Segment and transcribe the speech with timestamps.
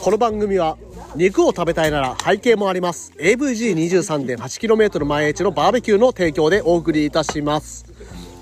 [0.00, 0.76] この番組は
[1.14, 3.12] 肉を食べたいなら背景もあります。
[3.18, 7.84] AVG23.8km 前エのバーベキューの提供でお送りいたします。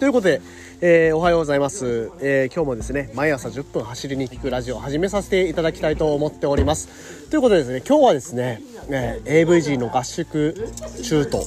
[0.00, 0.40] ということで、
[0.80, 7.28] えーおはようございます、えー今日もですね毎朝10分走りに聞くラジオを始めさせていただきたいと思っております。
[7.28, 10.54] ということでですね今日はですね、えー AVG の合宿
[11.02, 11.44] 中と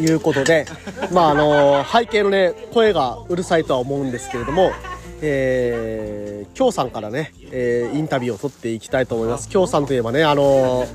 [0.00, 0.64] いうことで、
[1.12, 4.70] まああの背景のね声がうるさいとは思うんですけれども、
[5.20, 9.48] えー、京さんからね、えーインタビューを取っていきたいと思います。
[9.48, 10.86] 京さんといえばね、あの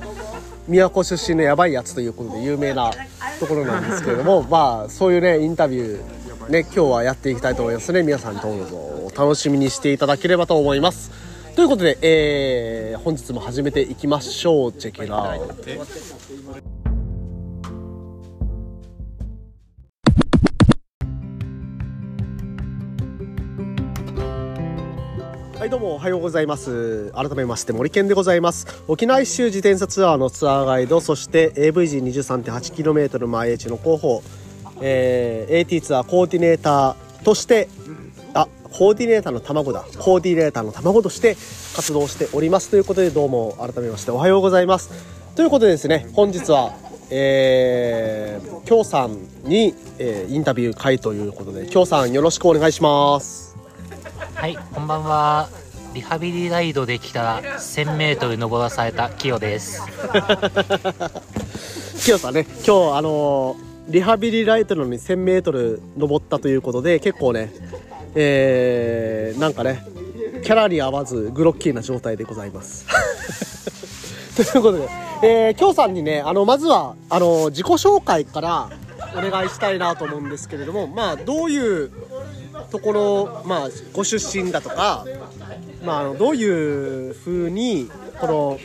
[0.68, 2.91] 宮古出身のやばいやつということで有名な
[3.40, 8.04] ところなんですけれども、 まあそういうねインタビューね今日はやっていきたいと思いますね。
[8.04, 11.12] 皆さんどうぞお楽しみにしていただければと思います。
[11.55, 14.72] ということで、えー本日も始めていきましょう。
[14.72, 16.83] チェケラー。
[25.73, 27.12] どうもおはようございます。
[27.13, 28.84] 改めまして森健でございます。
[28.88, 34.22] 沖縄一周自転車ツアーのツアーガイドそして AVG23.8km 前エッジの広報、
[34.81, 37.70] えー AT ツアーコーディネーターとして
[38.36, 39.83] あコーディネーターの卵だ。
[39.98, 41.36] コーディネーターの卵として
[41.76, 42.70] 活動しております。
[42.70, 44.92] ということでどうも改めましておはようございます。
[45.36, 46.72] ということでですね本日は
[47.09, 53.58] えー、京さんに、えーインタビュー会ということで京さんよろしくお願いします。
[54.36, 55.62] はい、こんばんは。
[55.94, 59.81] リハビリライドで来たら1000メートル登らされたキヨです。
[62.03, 67.52] キヨさんね今日あのーリハビリライトのに 1000m 登ったということで結構ね
[68.16, 69.83] えー、なんかね
[70.44, 72.86] キャラに合わずグロッキーな状態でございます
[74.36, 74.89] ということで、
[75.21, 78.69] えー、京さんにねあのまずはあの自己紹介から
[79.16, 81.91] お願いしたいなと思うんですけれどもまあどういう
[82.71, 85.05] ところ、まあ、ご出身だとか、
[85.84, 87.89] まあ、あのどういうふうに
[88.20, 88.59] この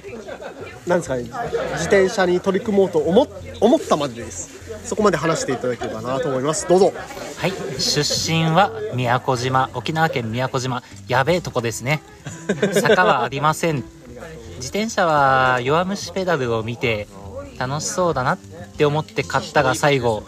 [0.87, 3.29] なんですかね自転車に取り組もうと思っ
[3.61, 6.93] 思ったまでですそこまで話していただければなと思いますどうぞ
[7.39, 10.83] はい、出身は宮古島、沖縄県宮古島。
[11.07, 12.03] やべえとこですね。
[12.75, 13.85] 坂はありません。
[14.57, 17.07] 自転車は弱虫ペダルを見て
[17.57, 18.39] 楽しそうだなっ
[18.77, 20.25] て思って買ったが最後、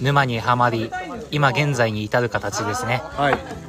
[0.00, 0.90] 沼にはまり、
[1.30, 3.02] 今現在に至る形ですね。
[3.16, 3.66] はい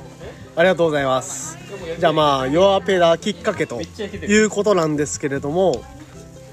[0.58, 1.56] ありがとうございます
[2.00, 5.84] じゃあまあ弱ペダきっかけということなんですけれども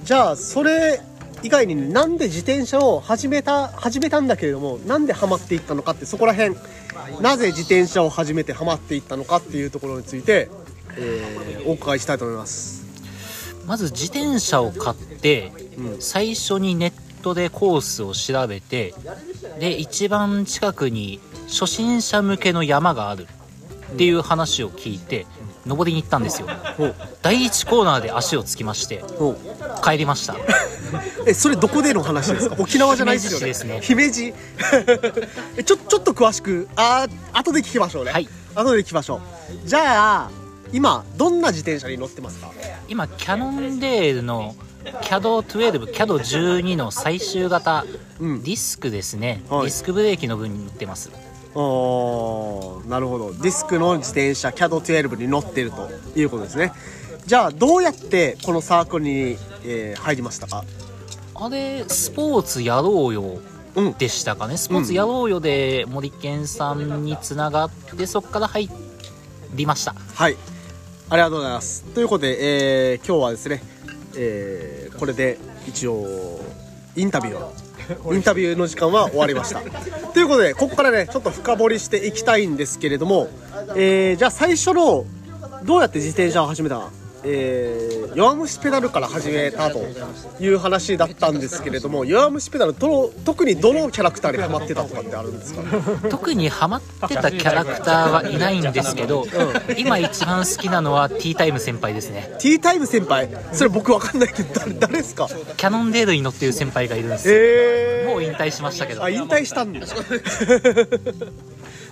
[0.04, 1.00] じゃあそれ
[1.42, 6.56] 以外になんで自転車を始めた始めたんだけれどもなんでハマっていったのかってそこら辺
[7.20, 10.48] なぜ自転車を始めてハマっていったのかっていうところについて、
[10.96, 12.84] えーお伺いしたいと思います。
[13.66, 16.00] まず自転車を買って、うん。
[16.00, 18.94] 最初にネットでコースを調べて
[19.58, 23.26] で一番近くに初心者向けの山がある
[23.92, 25.26] っていう話を聞いて
[25.66, 26.48] 登りに行ったんですよ。
[27.22, 29.04] 第一コーナーで足をつきまして
[29.82, 30.36] 帰りました。
[31.26, 32.56] えそれどこでの話ですか？
[32.60, 33.80] 沖縄じゃないですよね。
[33.80, 34.34] 姫路
[35.56, 38.12] えちょちょっと詳しくあー後で聞きましょうね。
[38.12, 38.28] はい。
[38.54, 39.16] 後で聞きましょ
[39.64, 39.68] う。
[39.68, 40.30] じゃあ
[40.72, 42.50] 今どんな自転車に乗ってますか？
[42.88, 47.84] 今キャノンデールの CAD12 CAD12 の最終型
[48.20, 48.42] うん。
[48.42, 49.62] ディスクですね、はい。
[49.62, 51.10] ディスクブレーキの分に乗ってます。
[51.54, 53.32] おーなるほど。
[53.32, 56.70] ディスクの自転車 CAD12 に乗ってるということですね。
[57.26, 60.62] じゃあどうやってこのサークルに、えー入りましたか？
[61.34, 63.38] あれスポーツやろうよ
[63.74, 64.56] うんでしたかね？
[64.56, 68.70] スポーツやろうよで森健さんにつながってそこから入
[69.56, 69.92] りました。
[70.14, 70.36] はい。
[71.10, 71.82] ありがとうございます。
[71.94, 73.60] ということで、えー今日はですね、
[74.16, 76.40] えーこれで一応
[76.94, 77.52] インタビューを
[78.12, 79.60] インタビューの時間は終わりました。
[80.14, 83.28] ということでここからねちょっと深掘りしていきたいんですけれども、
[83.76, 85.04] えーじゃあ最初の
[85.64, 86.88] どうやって自転車を始めた？
[87.24, 89.80] えー弱虫ペダルから始めたと
[90.38, 95.62] いう話だったんですけれども弱虫ペダルどの特にどのキャラクターにハマってたとかってあるんですか？
[96.10, 99.26] 特にハマってたキャラクターはいないんですけど、
[99.76, 102.36] 今一番好きなのはティータイム先輩ですね。
[102.40, 103.28] ティータイム先輩？
[103.52, 105.26] それ僕わかんないけど誰誰ですか？
[105.56, 109.02] キャノンデールに乗ってる先輩がいるんですえー、もう引退しましたけど。
[109.02, 109.80] あ引退したんだ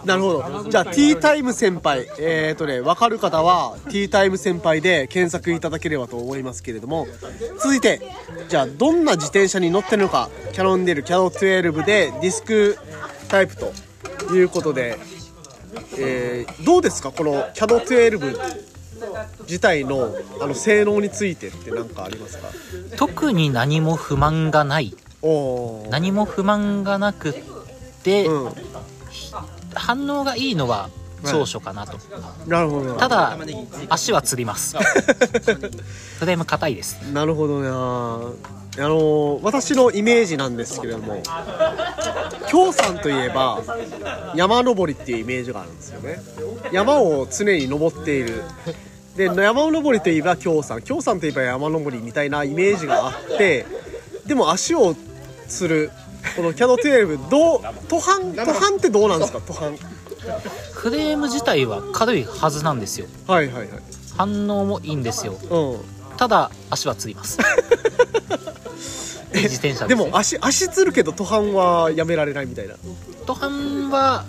[0.04, 0.70] なるほど。
[0.70, 2.08] じゃあティータイム先輩。
[2.19, 7.06] えーとね分かる方はティータイム先輩で検索いただければと思いますけれども。
[7.62, 8.00] 続いて
[8.49, 10.28] じゃあどんな自転車に乗ってるのか。
[10.52, 12.78] キャノンデールキャノ12でディスク
[13.28, 13.72] タイプと
[14.34, 14.99] いうことで、
[15.99, 17.12] えーどうですか？
[17.12, 18.72] このキャノ12
[19.43, 22.48] 自体のあの性能についてって何かありますか？
[22.96, 24.94] 特に何も不満がない。
[25.90, 27.34] 何も不満がなくっ
[28.02, 28.52] て、うん
[29.74, 30.90] 反応がいいのは
[31.24, 31.98] 長所かなと、
[32.46, 32.94] なるほど。
[32.96, 33.38] ただ
[33.88, 34.76] 足はつります。
[34.76, 37.00] フレーム硬いです。
[37.12, 38.32] なるほどな。
[38.78, 41.22] あの私のイメージなんですけれども
[42.48, 43.62] 京さんといえば
[44.34, 46.22] 山登りっていうイメージがあるんですよね。
[46.72, 48.42] 山を常に登っている。
[49.14, 50.82] で山登りといえば京さん。
[50.82, 53.66] 京さんといえば山登りみたいなイメージがあって
[54.26, 54.96] でも足を
[55.48, 55.90] つる
[56.36, 59.40] このキャノ12どう途半途半ってどうなんですか？
[59.40, 59.76] 途半
[60.72, 63.06] フレーム自体は軽いはずなんですよ。
[63.26, 63.69] はいはいはい。
[64.16, 65.34] 反応もいいんですよ。
[65.50, 66.16] うん。
[66.16, 67.38] ただ足はつります。
[69.34, 72.74] いい自転車でですも足足つるけど途半はやめられないみたいな。
[73.26, 74.24] 途半は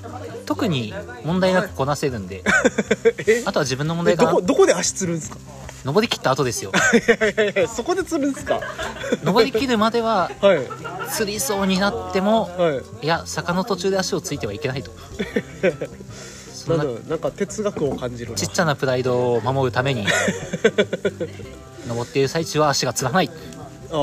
[0.46, 0.94] 特に
[1.26, 2.44] 問題なくこなせるんで。
[3.28, 3.44] え？
[3.46, 4.30] あとは自分の問題かな。
[4.30, 5.38] えどこどこで足つるんですか？
[5.86, 6.72] 登り切った後ですよ。
[6.94, 8.60] いやいやいやそこでつるんですか。
[9.24, 10.60] 登り切るまでははい。
[11.12, 13.06] 釣りそうになってもはい。
[13.06, 14.92] いや坂の途中で足をついてはいけないと。
[16.54, 18.38] そんななんだなんか哲学を感じるな。
[18.38, 20.06] ちっちゃなプライドを守るために
[21.88, 23.30] 登っている最中は足がつらない。
[23.92, 23.98] ああ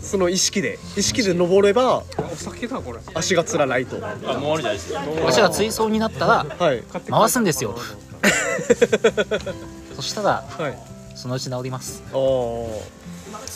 [0.00, 0.78] その意識で。
[0.96, 3.00] 意識で登ればお酒だこれ。
[3.14, 3.96] 足がつらないと。
[3.96, 6.82] あもう終わりじゃないですよ足がつりそうになったらはい。
[7.10, 7.76] 回すんですよ。
[9.96, 12.04] そしたらはいそのうち治ります。
[12.12, 12.68] お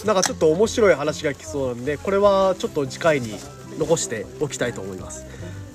[0.05, 3.35] なんかちょっと面白い話が来そうなんでこれはちょっと次回に
[3.79, 5.25] 残しておきたいと思います。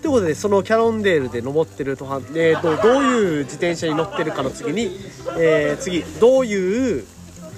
[0.01, 4.99] ということでそのキャロンデールで登ってるとは、えー、とどういう自転車に乗ってるかの次に、
[5.37, 7.05] えー次どういう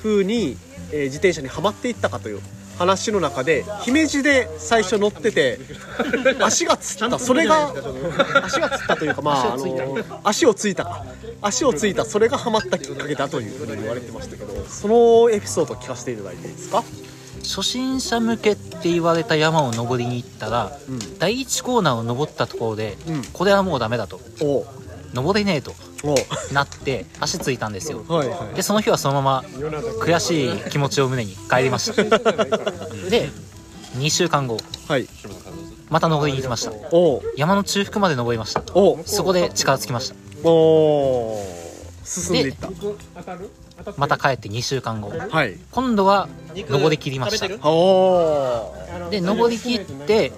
[0.03, 0.57] 風に、
[0.91, 2.41] えー自転車にはまっていったかという
[2.77, 5.59] 話の中で姫路で最初乗ってて
[6.39, 7.19] 足がつった。
[7.19, 7.73] それが
[8.43, 11.05] 足がつったというかまああの足をついたか。
[11.41, 12.05] 足をついた。
[12.05, 16.83] それがハマったきっかけだというふうに言われてましたけどそのエピソードを聞かせていただいていいですか？
[17.43, 21.19] 初心者向けって言われた山を登りに行ったら、うん。
[21.19, 23.23] 第1コーナーを登ったところで、うん。
[23.23, 24.19] これはもうダメだと
[25.17, 25.73] 登れねえと
[26.53, 28.05] なって足ついたんですよ。
[28.07, 28.55] はいはい。
[28.55, 29.43] でその日はそのまま
[30.01, 32.03] 悔しい気持ちを胸に帰りました。
[33.09, 33.29] で
[33.97, 35.07] 2週間後はい。
[35.89, 36.71] また登りに行きました。
[37.35, 38.61] 山の中腹まで登りました。
[39.05, 40.15] そこで力尽きました。
[42.05, 42.69] 進んでいった。
[43.97, 45.09] また帰って2週間後。
[45.09, 45.57] はい。
[45.71, 47.47] 今度は登り切りました。
[49.09, 50.31] で登り切って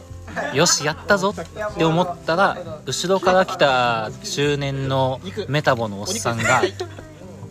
[0.54, 6.62] よしやったぞって思ったら後ろから来た中年のメタボのおっさんが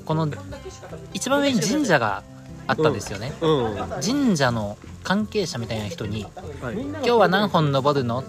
[0.05, 0.29] この
[1.13, 2.23] 一番上に神社が
[2.67, 3.33] あったんですよね。
[3.41, 3.75] うん。
[3.77, 6.27] は神社の関係者みたいな人にい
[6.61, 8.25] 「今日は何本登るの?」っ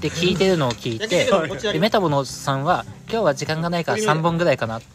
[0.00, 1.28] て聞いてるのを聞いて
[1.72, 4.86] でメタボのおっさんは「今日は時間がないから3本ぐらいかな」って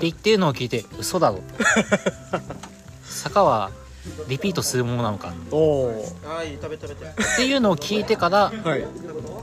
[0.00, 1.40] 言ってるのを聞いて嘘だろ。
[3.04, 3.70] 坂は
[4.28, 5.32] リピートするものなのかい
[6.60, 7.04] 食べ食べて。
[7.04, 8.84] っていうのを聞いてからはい。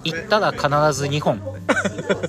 [0.04, 1.42] 行ったら必ず2本。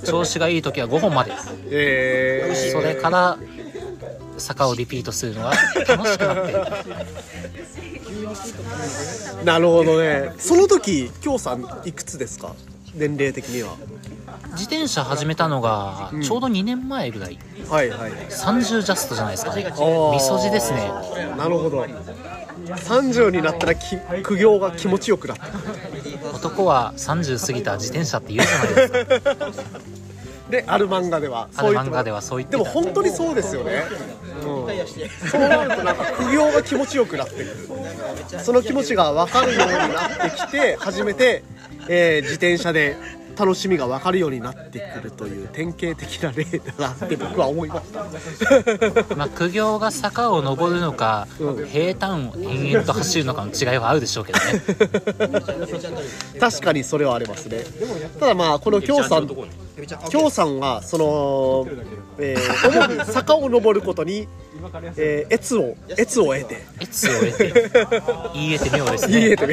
[0.05, 1.33] 調子がいい時は5本まで。
[1.71, 3.39] えそれから
[4.39, 5.53] 坂をリピートするのが
[5.87, 10.33] 楽しくなってー、なるほどね。
[10.39, 12.55] その時京さんいくつですか？
[12.95, 13.77] 年齢的には。
[14.53, 17.39] 自転車始めたのがちょうど2年前ぐらい。
[17.69, 20.91] はいはい30ジャストじゃないですかみそじですね。
[21.37, 21.85] なるほど
[22.67, 25.47] 30になったらき苦行が気持ちよくなった。
[26.35, 29.37] 男は30過ぎた自転車って言うじゃないですか。
[30.51, 33.85] である漫画ではある漫画ではそう言ってでたも本当にそうですよね、
[34.37, 34.45] うん、
[35.31, 37.57] そうなるとなんか苦行が気持ちよくなってくる。
[38.43, 41.43] その気持ちが分かるようになってきて初めて、
[41.89, 42.97] えー自転車で
[43.39, 49.15] 楽しみが分かるようになってくるという典型的な例だなって僕は思いました。
[49.15, 51.67] まあ苦行が坂を登るのかうん。
[51.67, 54.63] 平坦を延々と走るのかの違いはあるでしょうけどね。
[56.41, 57.65] 確かにそれはありますね。
[58.19, 59.27] ただまあこの京さん
[60.11, 61.67] 京さんはその、
[62.19, 64.27] えー登る坂を登ることに、
[64.97, 66.59] えー、越を越を得て。
[66.83, 67.53] 越を得て。
[68.35, 69.19] 言い得て妙ですね。
[69.21, 69.47] いいえと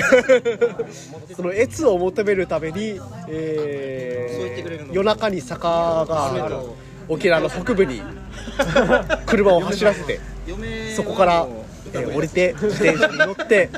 [1.36, 6.56] その越を求めるために、えー夜中に坂がある
[7.08, 8.02] 沖縄の北部に
[9.26, 10.20] 車を走らせて
[10.96, 11.48] そこから、
[11.94, 13.70] えー降りて自転車に乗って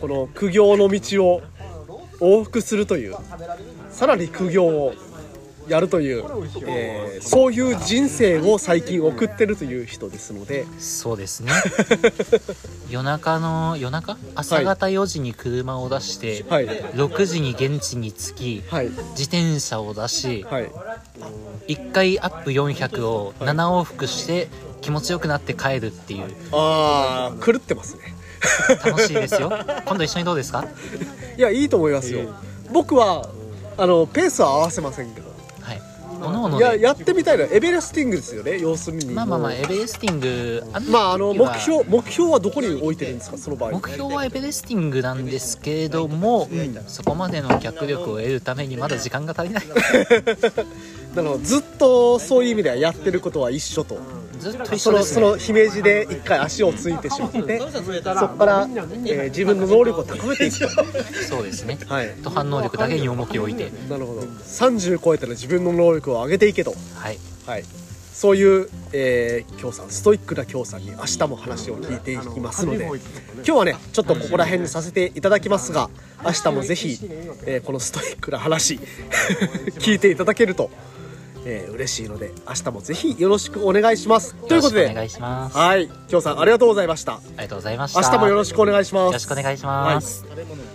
[0.00, 1.42] この苦行の道を
[2.20, 3.16] 往復するという
[3.90, 4.94] さらに苦行を
[5.68, 6.24] やるという、
[6.66, 10.66] えーそういう人生を最近送ってるという人ですので。
[10.78, 11.52] そうですね。
[12.90, 14.16] 夜中の夜中？
[14.34, 16.66] 朝方4時に車を出して、はい。
[16.68, 18.88] 6時に現地に着きはい。
[18.88, 20.70] 自転車を出しはい。
[21.68, 24.48] 1回アップ400を7往復して
[24.80, 26.24] 気持ちよくなって帰るっていう。
[26.52, 28.14] ああ狂ってますね。
[28.84, 29.50] 楽しいですよ。
[29.84, 30.64] 今度一緒にどうですか？
[31.36, 32.20] いやいいと思いますよ。
[32.72, 33.28] 僕は
[33.76, 35.27] あのペースは合わせませんけど
[36.20, 36.64] はいおのので。
[36.64, 38.58] ややってみたいのはエベレスティングですよね。
[38.58, 39.06] 要するに。
[39.14, 43.38] まあまあまあエベレスティングまああのは目標目標はどこに置いてるんですか？
[43.38, 43.70] その場合。
[43.72, 46.48] 目標はエベレスティングなんですけれども、
[46.86, 49.64] そこまでの脚力を得るためにまだ時間が足りない。
[51.14, 53.98] なのでずっとそういう意味ではやってることは一緒と
[54.78, 60.58] そのその姫路で一回足をついてしまってそこから、えー自分の能力を高めていく。
[60.58, 60.68] と
[61.28, 61.78] そうですね。
[61.86, 62.14] はい。
[62.22, 63.70] と反応力だけに重きを置いて。
[63.88, 64.22] なるほど。
[64.22, 66.74] 30超えたら自分の能力を上げていけと。
[66.96, 67.18] はい。
[67.46, 67.64] はい。
[68.18, 72.98] そういう、えー、京さんストイックな京さんに明日も話を聞いていきますので今
[73.44, 75.88] 日はねちょっとここら辺にさせていただきますが
[76.24, 76.98] 明日もぜひ、
[77.46, 78.80] えーこのストイックな話
[79.78, 80.68] 聞いていただけると、
[81.44, 84.34] えー嬉しいので明日もぜひよろしくお願いします。
[84.34, 85.58] ということでお願いします。
[85.58, 85.88] あはい。
[86.08, 87.20] 京さんありがとうございました。
[87.30, 88.00] りがとうございました。
[88.00, 89.06] 明日もよろしくお願いします。
[89.06, 90.24] よろしくお願いします、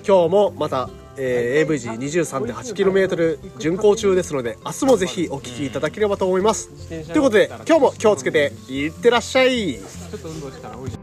[0.08, 6.70] 今日もまた、えー、AVG23.8km 巡行中ですので明日もぜひお聞きいただければと思います。
[6.88, 9.76] ということで今日も気をつけていってらっしゃい。
[9.76, 11.03] ちょっと運動したら美味しい